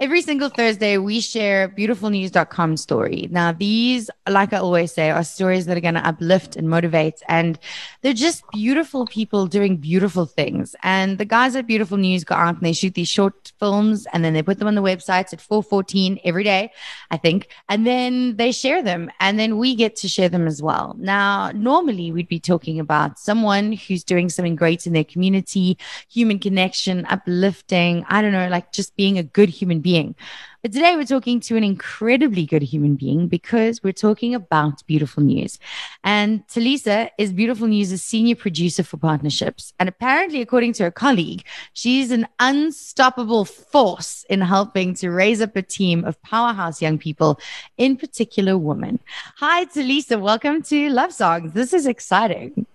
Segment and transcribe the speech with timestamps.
[0.00, 3.26] Every single Thursday, we share beautifulnews.com story.
[3.32, 7.20] Now, these, like I always say, are stories that are going to uplift and motivate.
[7.26, 7.58] And
[8.02, 10.76] they're just beautiful people doing beautiful things.
[10.84, 14.24] And the guys at Beautiful News go out and they shoot these short films and
[14.24, 16.70] then they put them on the websites at 414 every day,
[17.10, 17.48] I think.
[17.68, 20.94] And then they share them and then we get to share them as well.
[20.96, 25.76] Now, normally we'd be talking about someone who's doing something great in their community,
[26.08, 30.14] human connection, uplifting, I don't know, like just being a good human being being.
[30.62, 35.22] But today we're talking to an incredibly good human being because we're talking about Beautiful
[35.22, 35.58] News.
[36.04, 39.72] And Talisa is Beautiful News' senior producer for partnerships.
[39.78, 41.42] And apparently, according to her colleague,
[41.72, 47.40] she's an unstoppable force in helping to raise up a team of powerhouse young people,
[47.78, 48.98] in particular women.
[49.36, 50.20] Hi, Talisa.
[50.20, 51.52] Welcome to Love Songs.
[51.54, 52.66] This is exciting.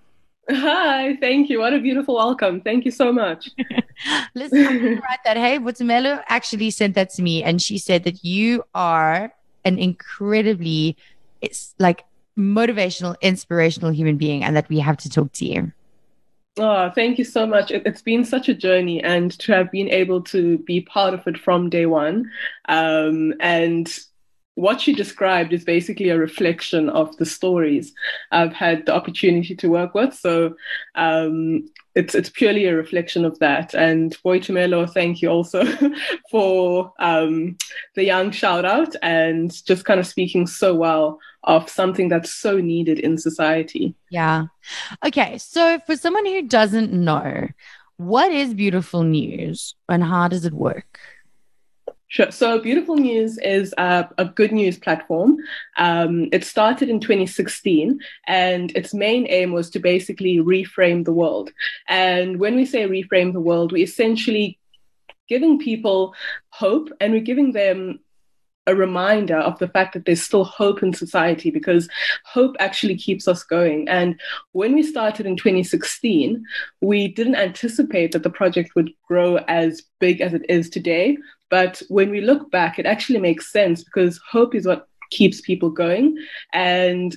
[0.50, 1.60] Hi, thank you.
[1.60, 2.60] What a beautiful welcome.
[2.60, 3.50] Thank you so much.
[4.36, 5.38] Listen, write that.
[5.38, 9.34] Hey, Boitumelo actually sent that to me, and she said that you are
[9.64, 10.98] an incredibly,
[11.42, 12.04] it's like
[12.38, 15.72] motivational, inspirational human being, and that we have to talk to you.
[16.58, 17.72] Oh, thank you so much.
[17.72, 21.26] It, has been such a journey, and to have been able to be part of
[21.26, 22.30] it from day one,
[22.68, 23.88] um, and
[24.56, 27.94] what she described is basically a reflection of the stories
[28.32, 30.14] I've had the opportunity to work with.
[30.14, 30.56] So
[30.96, 31.66] um,
[31.96, 33.74] it's it's purely a reflection of that.
[33.74, 35.66] And Boitumelo, thank you also
[36.32, 37.58] for um,
[37.96, 42.58] the young shout out and just kind of speaking so well of something that's so
[42.58, 43.96] needed in society.
[44.10, 44.46] Yeah.
[45.06, 45.38] Okay.
[45.40, 47.48] So for someone who doesn't know,
[47.98, 51.00] what is beautiful news and how does it work?
[52.14, 52.30] Sure.
[52.30, 55.38] So, Beautiful News is a, a good news platform.
[55.78, 61.50] Um, it started in 2016, and its main aim was to basically reframe the world.
[61.88, 64.60] And when we say reframe the world, we essentially
[65.28, 66.14] giving people
[66.50, 68.00] hope and we're giving them
[68.68, 71.90] a reminder of the fact that there's still hope in society because
[72.26, 73.90] hope actually keeps us going.
[73.90, 74.20] And
[74.52, 76.46] when we started in 2016,
[76.82, 81.18] we didn't anticipate that the project would grow as big as it is today.
[81.54, 85.70] But when we look back, it actually makes sense because hope is what keeps people
[85.70, 86.18] going.
[86.52, 87.16] And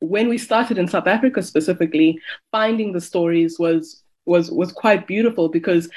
[0.00, 2.18] when we started in South Africa specifically,
[2.50, 5.88] finding the stories was was was quite beautiful because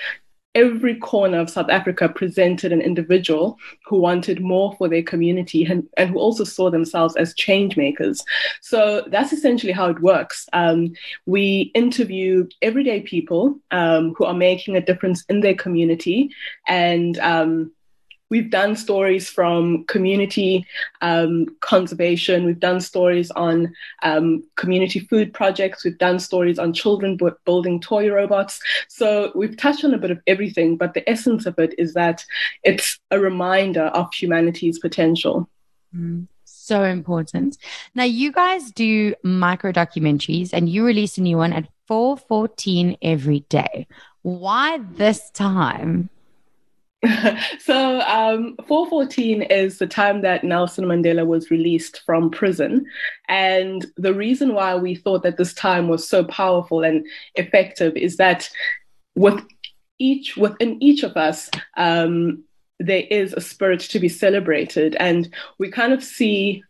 [0.54, 3.58] every corner of South Africa presented an individual
[3.88, 8.24] who wanted more for their community and, and who also saw themselves as change makers.
[8.62, 10.48] So that's essentially how it works.
[10.54, 10.94] Um,
[11.26, 16.30] we interview everyday people um, who are making a difference in their community
[16.68, 17.72] and um,
[18.30, 20.66] We've done stories from community
[21.02, 22.46] um, conservation.
[22.46, 23.74] We've done stories on
[24.04, 25.84] um, community food projects.
[25.84, 28.60] We've done stories on children b- building toy robots.
[28.88, 32.26] So we've touched on a bit of everything, but the essence of it is that
[32.64, 35.50] it's a reminder of humanity's potential.
[35.96, 36.28] Mm
[36.70, 37.58] so important.
[37.96, 43.40] Now, you guys do micro documentaries and you release a new one at 414 every
[43.50, 43.88] day.
[44.22, 46.10] Why this time?
[47.60, 52.86] so um, 414 is the time that Nelson Mandela was released from prison.
[53.30, 57.06] And the reason why we thought that this time was so powerful and
[57.36, 58.50] effective is that
[59.16, 59.42] with
[59.98, 62.44] each within each of us, um,
[62.80, 64.96] there is a spirit to be celebrated.
[65.00, 66.64] And we kind of see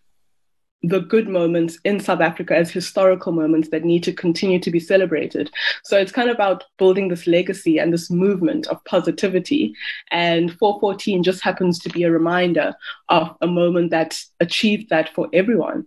[0.82, 4.80] the good moments in South Africa as historical moments that need to continue to be
[4.80, 5.52] celebrated.
[5.84, 9.76] So it's kind of about building this legacy and this movement of positivity.
[10.12, 12.74] And 414 just happens to be a reminder
[13.10, 15.86] of a moment that achieved that for everyone.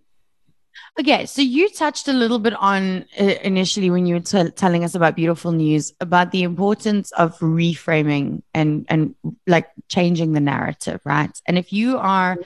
[1.00, 4.84] Okay, so you touched a little bit on uh, initially when you were t- telling
[4.84, 9.14] us about beautiful news about the importance of reframing and and
[9.46, 11.30] like changing the narrative, right?
[11.46, 12.36] And if you are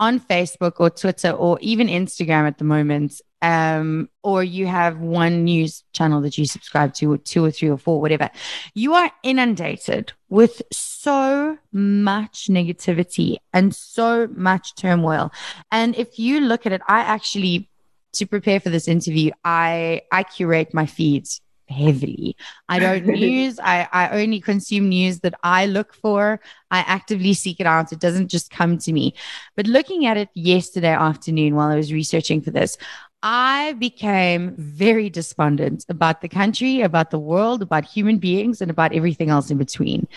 [0.00, 5.44] on Facebook or Twitter or even Instagram at the moment, um, or you have one
[5.44, 8.30] news channel that you subscribe to, or two or three or four, whatever,
[8.74, 15.30] you are inundated with so much negativity and so much turmoil.
[15.70, 17.68] And if you look at it, I actually,
[18.14, 22.36] to prepare for this interview, I I curate my feeds heavily.
[22.68, 23.58] I don't news.
[23.60, 26.40] I, I only consume news that I look for.
[26.70, 27.92] I actively seek it out.
[27.92, 29.14] It doesn't just come to me.
[29.56, 32.76] But looking at it yesterday afternoon while I was researching for this,
[33.22, 38.94] I became very despondent about the country, about the world, about human beings, and about
[38.94, 40.08] everything else in between.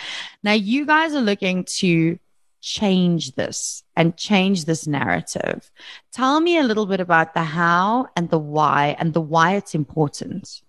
[0.42, 2.18] Now, you guys are looking to
[2.62, 5.70] change this and change this narrative.
[6.14, 9.76] Tell me a little bit about the how and the why and the why it's
[9.76, 10.62] important.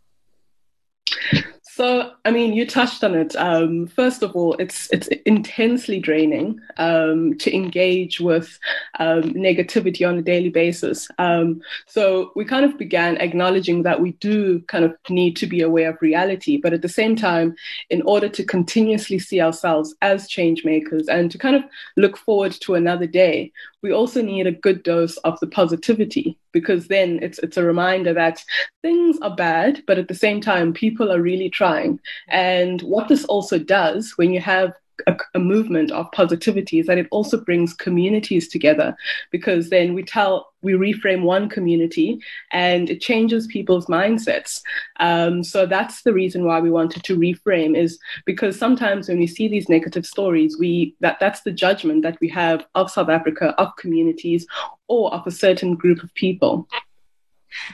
[1.74, 3.34] So, I mean, you touched on it.
[3.34, 8.60] Um, first of all, it's it's intensely draining um, to engage with
[9.00, 11.08] um, negativity on a daily basis.
[11.18, 15.62] Um, so, we kind of began acknowledging that we do kind of need to be
[15.62, 17.56] aware of reality, but at the same time,
[17.90, 21.64] in order to continuously see ourselves as change makers and to kind of
[21.96, 23.50] look forward to another day,
[23.84, 28.14] we also need a good dose of the positivity because then it's it's a reminder
[28.14, 28.42] that
[28.80, 32.00] things are bad, but at the same time, people are really trying.
[32.28, 34.72] And what this also does when you have
[35.06, 38.96] a, a, movement of positivity is that it also brings communities together
[39.30, 42.18] because then we tell we reframe one community
[42.50, 44.62] and it changes people's mindsets.
[44.98, 49.26] Um, so that's the reason why we wanted to reframe is because sometimes when we
[49.26, 53.54] see these negative stories we that that's the judgment that we have of south africa
[53.58, 54.46] of communities
[54.88, 56.68] or of a certain group of people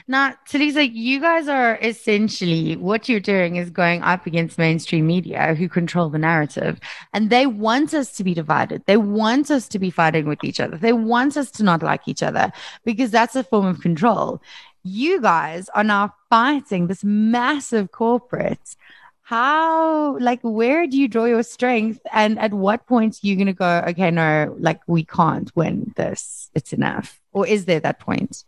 [0.07, 5.55] now, Talisa, you guys are essentially what you're doing is going up against mainstream media
[5.55, 6.79] who control the narrative.
[7.13, 8.83] And they want us to be divided.
[8.85, 10.77] They want us to be fighting with each other.
[10.77, 12.51] They want us to not like each other
[12.85, 14.41] because that's a form of control.
[14.83, 18.75] You guys are now fighting this massive corporate.
[19.21, 22.01] How, like, where do you draw your strength?
[22.11, 25.93] And at what point are you going to go, okay, no, like, we can't win
[25.95, 26.49] this.
[26.53, 27.21] It's enough.
[27.31, 28.43] Or is there that point?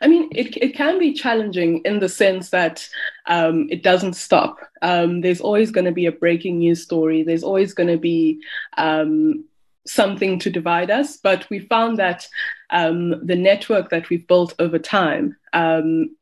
[0.00, 2.88] I mean, it, it can be challenging in the sense that
[3.26, 4.58] um, it doesn't stop.
[4.82, 7.22] Um, there's always going to be a breaking news story.
[7.22, 8.40] There's always going to be
[8.78, 9.44] um,
[9.86, 11.16] something to divide us.
[11.16, 12.26] But we found that
[12.70, 16.16] um, the network that we've built over time, um,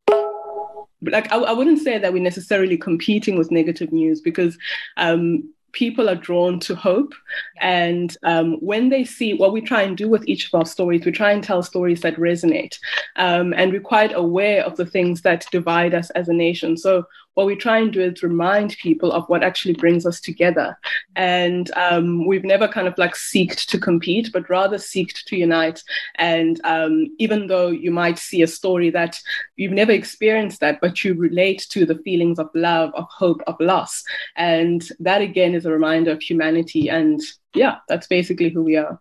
[1.03, 4.59] like I, I, wouldn't say that we're necessarily competing with negative news because
[4.97, 7.15] um, people are drawn to hope.
[7.61, 11.05] And um, when they see what we try and do with each of our stories,
[11.05, 12.77] we try and tell stories that resonate.
[13.15, 16.77] Um, and we're quite aware of the things that divide us as a nation.
[16.77, 17.05] So
[17.39, 20.77] what we try and do is remind people of what actually brings us together.
[21.15, 25.85] And um, we've never kind of like seeked to compete, but rather seeked to unite.
[26.17, 29.21] And um, even though you might see a story that
[29.55, 33.55] you've never experienced that, but you relate to the feelings of love, of hope, of
[33.61, 34.03] loss.
[34.35, 36.91] And that again is a reminder of humanity.
[36.91, 37.21] And
[37.55, 38.99] yeah, that's basically who we are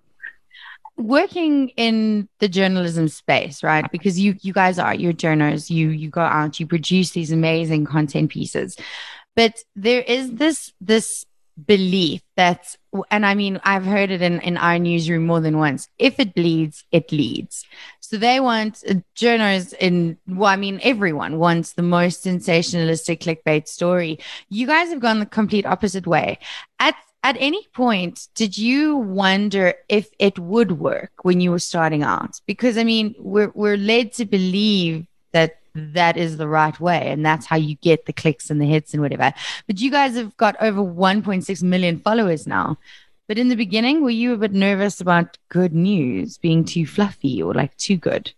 [0.97, 3.89] working in the journalism space right?
[3.91, 7.85] Because you you guys are you're journalists you you go out you produce these amazing
[7.85, 8.75] content pieces.
[9.35, 11.25] But there is this this
[11.65, 12.75] belief that
[13.09, 15.89] and i mean i've heard it in in our newsroom more than once.
[15.97, 17.65] If it bleeds it leads.
[17.99, 23.67] So they want uh, journalists in well i mean everyone wants the most sensationalistic clickbait
[23.67, 24.19] story.
[24.49, 26.39] You guys have gone the complete opposite way.
[26.79, 26.95] At
[27.27, 32.39] at any point did you wonder if it would work when you were starting out?
[32.45, 37.25] Because i mean we're we're led to believe that that is the right way and
[37.25, 39.33] that's how you get the clicks and the hits and whatever.
[39.67, 42.77] But you guys have got over 1.6 million followers now.
[43.27, 47.43] But in the beginning were you a bit nervous about good news being too fluffy
[47.43, 48.31] or like too good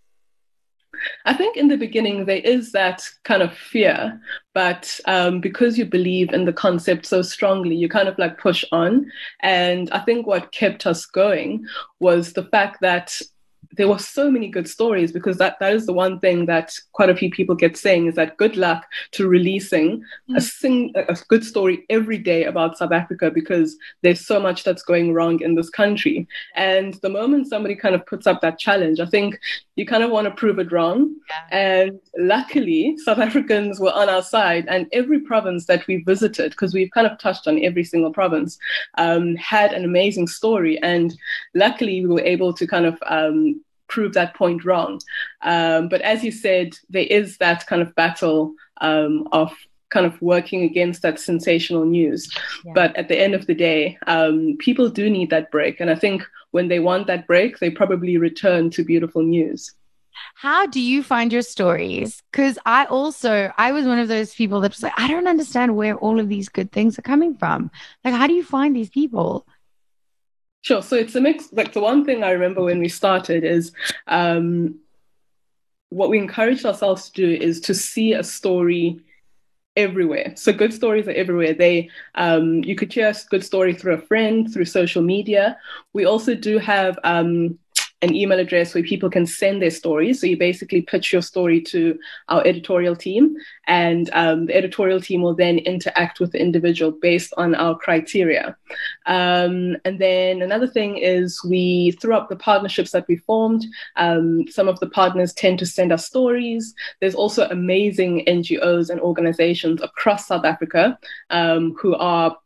[1.25, 4.19] I think in the beginning there is that kind of fear,
[4.54, 8.63] but um, because you believe in the concept so strongly, you kind of like push
[8.72, 9.12] on.
[9.42, 11.66] And I think what kept us going
[12.00, 13.22] was the fact that
[13.78, 17.10] there were so many good stories because that, that is the one thing that quite
[17.10, 20.36] a few people get saying is that good luck to releasing mm.
[20.36, 24.81] a, sing, a good story every day about South Africa because there's so much that's
[24.81, 26.28] going wrong in this country.
[26.56, 29.39] And the moment somebody kind of puts up that challenge, I think
[29.79, 31.15] you kind of want to prove it wrong.
[31.29, 31.57] Yeah.
[31.57, 36.74] And luckily, South Africans were on our side, and every province that we visited, because
[36.74, 38.57] we've kind of touched on every single province,
[38.98, 40.77] um, had an amazing story.
[40.83, 41.17] And
[41.55, 45.00] luckily, we were able to kind of um, prove that point wrong.
[45.43, 49.51] Um, but as you said, there is that kind of battle um, of
[49.89, 52.29] kind of working against that sensational news.
[52.63, 52.74] Yeah.
[52.75, 55.79] But at the end of the day, um, people do need that break.
[55.79, 59.74] And I think when they want that break, they probably return to beautiful news.
[60.36, 62.22] How do you find your stories?
[62.31, 65.75] Because I also, I was one of those people that was like, I don't understand
[65.75, 67.72] where all of these good things are coming from.
[68.03, 69.48] Like, how do you find these people?
[70.62, 70.81] Sure.
[70.81, 71.53] So it's a mix.
[71.53, 73.72] Like the one thing I remember when we started is
[74.08, 74.79] um,
[75.89, 79.00] what we encouraged ourselves to do is to see a story
[79.79, 80.33] everywhere.
[80.36, 81.53] So good stories are everywhere.
[81.53, 85.57] They um, you could share a good story through a friend, through social media.
[85.93, 87.57] We also do have um,
[88.01, 90.22] an email address where people can send their stories.
[90.22, 93.36] So you basically pitch your story to our editorial team,
[93.68, 98.56] and um, the editorial team will then interact with the individual based on our criteria.
[99.06, 103.65] Um, and then another thing is we, through up the partnerships that we formed,
[103.98, 106.74] um, some of the partners tend to send us stories.
[107.01, 110.98] There's also amazing NGOs and organizations across South Africa
[111.29, 112.38] um, who are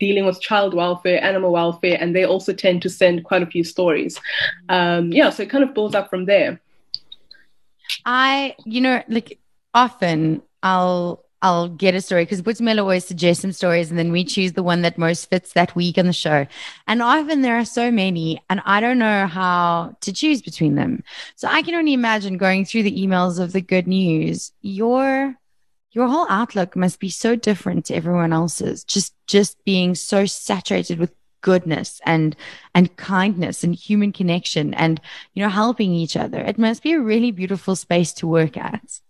[0.00, 3.62] dealing with child welfare, animal welfare, and they also tend to send quite a few
[3.62, 4.18] stories.
[4.68, 6.60] Um, yeah, so it kind of builds up from there.
[8.04, 9.38] I, you know, like
[9.74, 14.24] often I'll I'll get a story because Boitumelo always suggests some stories and then we
[14.24, 16.46] choose the one that most fits that week on the show.
[16.86, 21.02] And often there are so many and I don't know how to choose between them.
[21.36, 24.52] So I can only imagine going through the emails of the good news.
[24.60, 25.39] Your
[25.92, 28.84] your whole outlook must be so different to everyone else's.
[28.84, 32.36] Just just being so saturated with goodness and
[32.74, 35.00] and kindness and human connection and
[35.34, 36.40] you know helping each other.
[36.40, 39.00] It must be a really beautiful space to work at.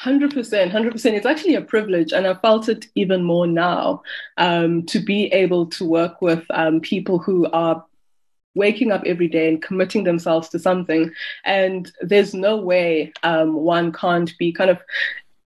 [0.00, 0.32] 100%
[0.70, 4.00] 100% it's actually a privilege and i felt it even more now
[4.36, 7.84] um, to be able to work with um, people who are
[8.54, 11.10] waking up every day and committing themselves to something
[11.44, 14.78] and there's no way um, one can't be kind of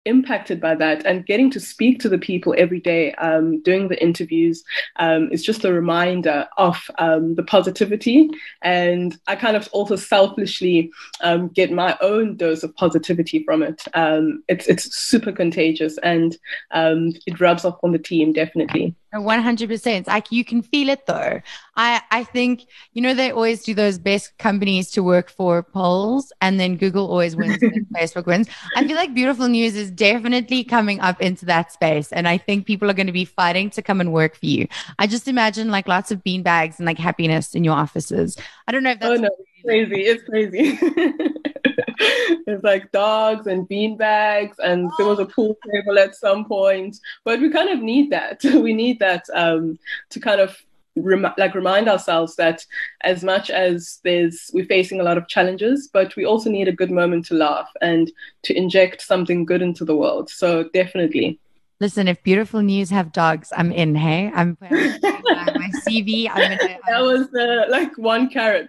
[0.04, 4.02] impacted by that and getting to speak to the people every day um, doing the
[4.02, 4.64] interviews
[4.96, 8.28] um, is just a reminder of um, the positivity.
[8.62, 10.90] And i kind of also selfishly
[11.20, 13.82] um, get my own dose of positivity from it.
[13.94, 16.36] Um, it's, it's super contagious and
[16.72, 21.40] um, it rubs off on the team definitely 100% like you can feel it though.
[21.76, 26.32] I i think you know they always do those best companies to work for polls
[26.40, 28.48] and then google always wins and facebook wins.
[28.76, 32.66] I feel like beautiful news is definitely coming up into that space and i think
[32.66, 34.66] people are going to be fighting to come and work for you.
[34.98, 38.36] I just imagine like lots of bean bags and like happiness in your offices.
[38.66, 39.30] I don't know if that's oh, no.
[39.64, 40.02] crazy.
[40.02, 40.78] It's crazy
[42.46, 46.96] it's like dogs and bean bags, and there was a pool table at some point.
[47.24, 48.42] But we kind of need that.
[48.62, 49.78] We need that um,
[50.10, 50.56] to kind of
[50.96, 52.64] rem- like remind ourselves that
[53.02, 56.72] as much as there's we're facing a lot of challenges, but we also need a
[56.72, 58.10] good moment to laugh and
[58.44, 60.30] to inject something good into the world.
[60.30, 61.38] So definitely.
[61.80, 63.96] Listen, if beautiful news have dogs, I'm in.
[63.96, 66.28] Hey, I'm my CV.
[66.30, 68.68] I'm gonna, that was uh, like one carrot.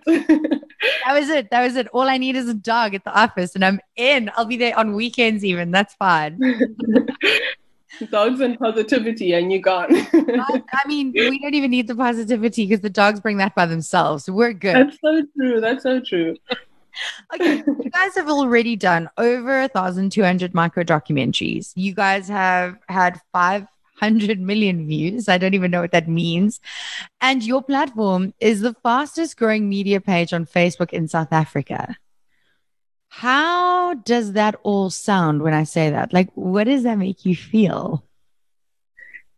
[1.05, 1.49] That was it.
[1.51, 1.87] That was it.
[1.87, 4.31] All I need is a dog at the office, and I'm in.
[4.35, 5.71] I'll be there on weekends, even.
[5.71, 6.39] That's fine.
[8.11, 9.87] dogs and positivity, and you're gone.
[9.91, 13.65] I, I, mean, we don't even need the positivity because the dogs bring that by
[13.65, 14.29] themselves.
[14.29, 14.75] We're good.
[14.75, 15.61] That's so true.
[15.61, 16.35] That's so true
[17.33, 21.71] okay, you guys have already done over a thousand two hundred micro documentaries.
[21.75, 25.29] You guys have had five hundred million views.
[25.29, 26.59] I don't even know what that means.
[27.21, 31.97] And your platform is the fastest growing media page on Facebook in South Africa.
[33.09, 36.13] How does that all sound when I say that?
[36.13, 38.03] Like, what does that make you feel?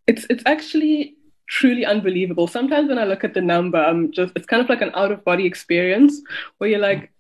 [0.08, 1.16] It's it's actually
[1.48, 2.48] truly unbelievable.
[2.48, 5.12] Sometimes when I look at the number, I'm just it's kind of like an out
[5.12, 6.22] of body experience
[6.58, 7.12] where you're like,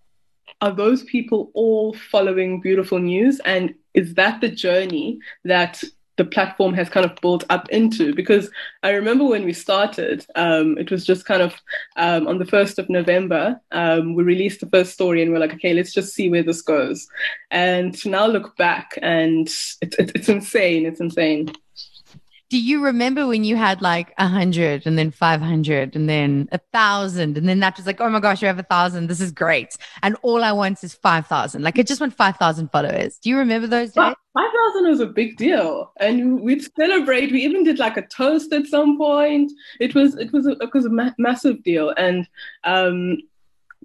[0.62, 3.42] are those people all following beautiful news?
[3.44, 5.84] And is that the journey that
[6.17, 8.50] the platform has kind of built up into because
[8.84, 11.53] I remember when we started, um, it was just kind of
[11.98, 15.53] um, on the 1st of November, um, we released the first story and we're like,
[15.53, 17.07] okay, let's just see where this goes.
[17.51, 20.86] And now look back and it's, it's insane.
[20.86, 21.51] It's insane
[22.55, 26.59] do you remember when you had like a hundred and then 500 and then a
[26.71, 29.07] thousand and then that was like, oh my gosh, you have a thousand.
[29.07, 29.75] This is great.
[30.03, 31.62] And all I want is 5,000.
[31.63, 33.17] Like I just want 5,000 followers.
[33.17, 34.15] Do you remember those days?
[34.33, 35.91] 5,000 was a big deal.
[36.00, 37.33] And we'd celebrate.
[37.33, 39.51] We even did like a toast at some point.
[39.81, 41.89] It was, it was a, it was a ma- massive deal.
[41.97, 42.25] And,
[42.63, 43.17] um,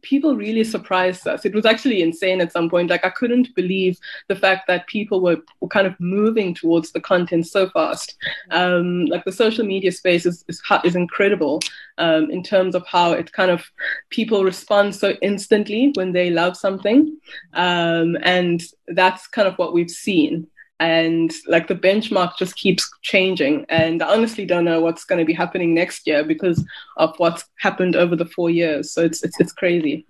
[0.02, 1.45] people really surprised us.
[1.45, 2.90] It was actually insane at some point.
[2.90, 7.00] Like I couldn't believe the fact that people were, were kind of moving towards the
[7.00, 8.16] content so fast.
[8.50, 11.61] Um, like the social media space is is, is incredible
[11.99, 13.64] um, in terms of how it kind of
[14.11, 17.16] people respond so instantly when they love something,
[17.54, 20.47] um, and that's kind of what we've seen
[20.80, 23.66] and like the benchmark just keeps changing.
[23.68, 26.64] And i honestly don't know what's going to be happening next year because
[26.96, 28.92] of what's happened over the four years.
[28.92, 30.06] So it's it's, it's crazy.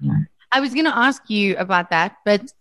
[0.52, 2.52] I was going to ask you about that but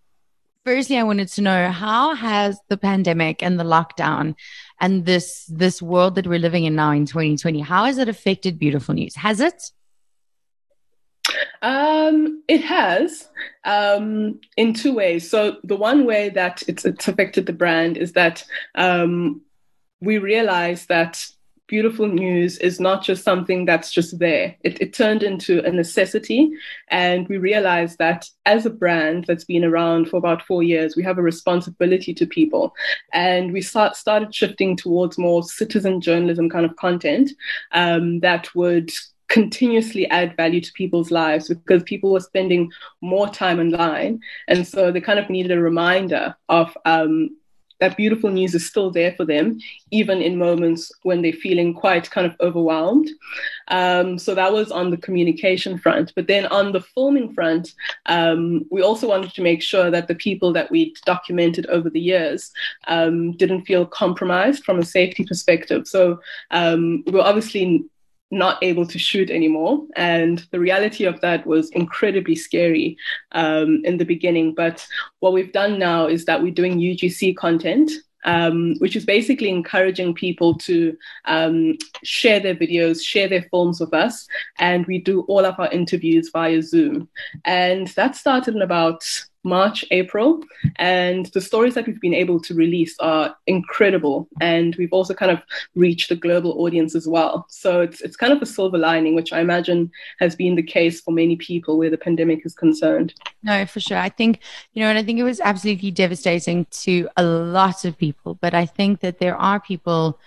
[0.66, 4.36] firstly i wanted to know how has the pandemic and the lockdown
[4.82, 8.60] and this this world that we're living in now in 2020 how has it affected
[8.60, 9.16] beautiful news?
[9.16, 9.72] Has it
[11.62, 13.28] um, it has
[13.66, 15.30] um, in two ways.
[15.30, 18.44] So the one way that it's, it's affected the brand is that
[18.76, 19.42] um,
[20.02, 21.26] we realize that
[21.70, 24.56] beautiful news is not just something that's just there.
[24.64, 26.50] It, it, turned into a necessity.
[26.90, 31.04] And we realized that as a brand that's been around for about four years, we
[31.04, 32.74] have a responsibility to people.
[33.14, 37.32] And we start, started shifting towards more citizen journalism kind of content
[37.72, 38.92] um, that would
[39.30, 42.72] continuously add value to people's lives because people were spending
[43.02, 44.20] more time online.
[44.48, 47.30] And so they kind of needed a reminder of um,
[47.80, 49.60] that beautiful news is still there for them,
[49.92, 53.10] even in moments when they're feeling quite kind of overwhelmed.
[53.70, 56.12] Um, so that was on the communication front.
[56.16, 57.74] But then on the filming front,
[58.08, 62.02] um, we also wanted to make sure that the people that we'd documented over the
[62.02, 62.52] years
[62.88, 65.88] um, didn't feel compromised from a safety perspective.
[65.88, 66.20] So
[66.52, 67.86] um, we were obviously
[68.32, 69.86] not able to shoot anymore.
[69.96, 72.98] And the reality of that was incredibly scary
[73.32, 74.54] um, in the beginning.
[74.54, 74.86] But
[75.20, 77.92] what we've done now is that we're doing UGC content.
[78.26, 83.94] Um, which is basically encouraging people to um, share their videos, share their films with
[83.94, 84.28] us,
[84.60, 87.08] and we do all of our interviews via Zoom.
[87.46, 89.06] And that started in about
[89.44, 90.44] March, April.
[90.76, 94.28] And the stories that we've been able to release are incredible.
[94.42, 95.42] And we've also kind of
[95.76, 97.46] reached the global audience as well.
[97.50, 101.02] So it's, it's kind of a silver lining, which I imagine has been the case
[101.02, 103.14] for many people where the pandemic is concerned.
[103.44, 103.98] No, for sure.
[103.98, 104.40] I think,
[104.74, 108.36] you know, and I think it was absolutely devastating to a lot of people.
[108.36, 110.20] But I think that there are people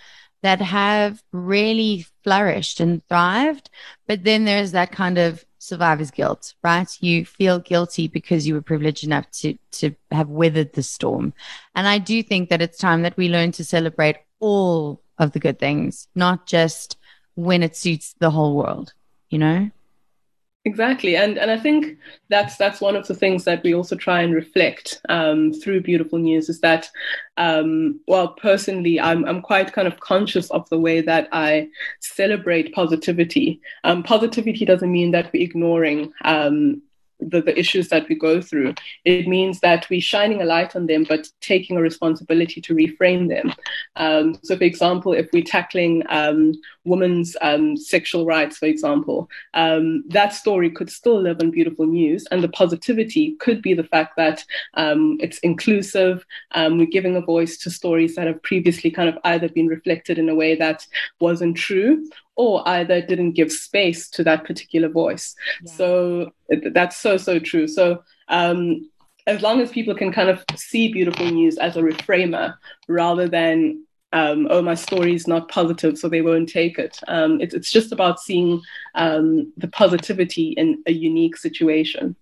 [0.42, 3.70] that have really flourished and thrived.
[4.08, 6.88] But then there's that kind of survivor's guilt, right?
[7.00, 11.32] You feel guilty because you were privileged enough to to have weathered the storm.
[11.74, 15.38] And I do think that it's time that we learn to celebrate all of the
[15.38, 16.96] good things, not just
[17.34, 18.92] when it suits the whole world,
[19.30, 19.70] you know?
[20.64, 24.22] Exactly, and and I think that's that's one of the things that we also try
[24.22, 26.88] and reflect um, through Beautiful News is that,
[27.36, 32.72] um, well, personally, I'm I'm quite kind of conscious of the way that I celebrate
[32.74, 33.60] positivity.
[33.82, 36.80] Um, positivity doesn't mean that we're ignoring um,
[37.28, 38.74] the, the issues that we go through.
[39.04, 43.28] It means that we're shining a light on them, but taking a responsibility to reframe
[43.28, 43.52] them.
[43.96, 50.04] Um, so, for example, if we're tackling um, women's um, sexual rights, for example, um,
[50.08, 52.26] that story could still live in beautiful news.
[52.30, 56.24] And the positivity could be the fact that um, it's inclusive.
[56.52, 60.18] Um, we're giving a voice to stories that have previously kind of either been reflected
[60.18, 60.86] in a way that
[61.20, 62.04] wasn't true
[62.36, 65.34] or either didn't give space to that particular voice.
[65.62, 65.72] Yeah.
[65.72, 66.32] So
[66.72, 67.68] that's so, so true.
[67.68, 68.90] So um,
[69.26, 72.54] as long as people can kind of see beautiful news as a reframer
[72.88, 76.98] rather than um, oh, my story is not positive, so they won't take it.
[77.08, 78.60] Um, it it's just about seeing
[78.94, 82.14] um, the positivity in a unique situation.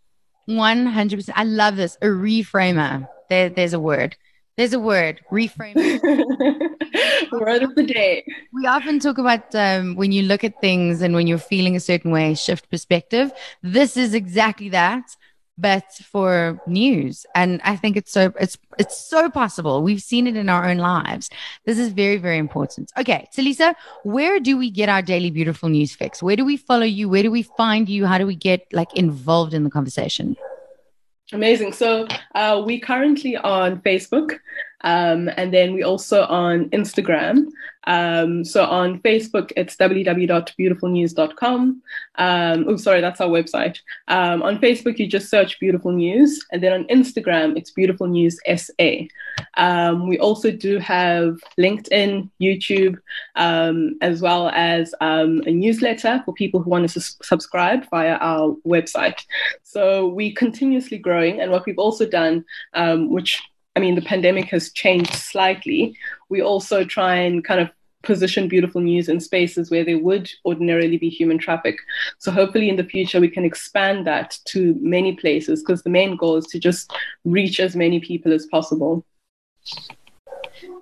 [0.48, 1.30] 100%.
[1.34, 1.96] I love this.
[1.96, 3.08] A reframer.
[3.28, 4.16] There, there's a word.
[4.60, 5.22] There's a word.
[5.32, 5.74] Reframer.
[7.32, 8.26] Word of the day.
[8.52, 11.80] We often talk about um, when you look at things and when you're feeling a
[11.80, 13.32] certain way, shift perspective.
[13.62, 15.16] This is exactly that,
[15.56, 17.24] but for news.
[17.34, 19.82] And I think it's so it's it's so possible.
[19.82, 21.30] We've seen it in our own lives.
[21.64, 22.92] This is very very important.
[22.98, 26.22] Okay, so Lisa, where do we get our daily beautiful news fix?
[26.22, 27.08] Where do we follow you?
[27.08, 28.04] Where do we find you?
[28.04, 30.36] How do we get like involved in the conversation?
[31.32, 31.72] Amazing.
[31.72, 34.38] So uh, we currently on Facebook,
[34.82, 37.48] um, and then we also on Instagram.
[37.86, 41.82] Um, so on Facebook, it's www.beautifulnews.com.
[42.16, 43.78] Um, oh, sorry, that's our website.
[44.08, 48.38] Um, on Facebook, you just search Beautiful News, and then on Instagram, it's Beautiful News
[48.56, 49.06] SA.
[49.56, 52.98] Um, we also do have LinkedIn, YouTube,
[53.36, 58.16] um, as well as um, a newsletter for people who want to su- subscribe via
[58.16, 59.24] our website.
[59.62, 62.44] So we're continuously growing, and what we've also done,
[63.08, 63.40] which
[63.76, 65.96] I mean, the pandemic has changed slightly,
[66.28, 67.70] we also try and kind of
[68.02, 71.76] position beautiful news in spaces where there would ordinarily be human traffic.
[72.18, 76.16] So hopefully in the future we can expand that to many places because the main
[76.16, 76.92] goal is to just
[77.24, 79.04] reach as many people as possible.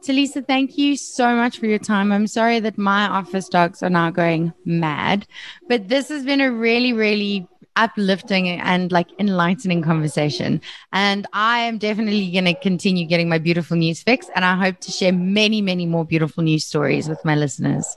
[0.06, 2.12] Talisa, thank you so much for your time.
[2.12, 5.26] I'm sorry that my office dogs are now going mad,
[5.68, 7.48] but this has been a really, really
[7.78, 10.60] uplifting and like enlightening conversation.
[10.92, 14.28] And I am definitely going to continue getting my beautiful news fix.
[14.34, 17.96] And I hope to share many, many more beautiful news stories with my listeners.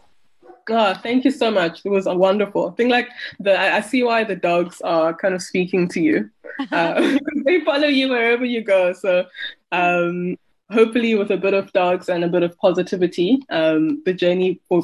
[0.66, 1.82] God, thank you so much.
[1.84, 2.72] It was a wonderful.
[2.72, 2.90] thing.
[2.90, 6.30] like the I see why the dogs are kind of speaking to you.
[6.72, 8.92] Uh, they follow you wherever you go.
[8.92, 9.26] So
[9.72, 10.38] um,
[10.70, 14.84] hopefully with a bit of dogs and a bit of positivity, um, the journey for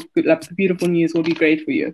[0.56, 1.94] beautiful news will be great for you.